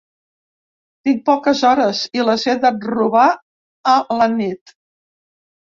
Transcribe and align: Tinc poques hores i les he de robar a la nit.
Tinc 1.07 1.21
poques 1.29 1.61
hores 1.71 2.01
i 2.21 2.25
les 2.31 2.47
he 2.53 2.57
de 2.65 2.73
robar 2.89 3.29
a 3.95 3.99
la 4.23 4.33
nit. 4.37 4.79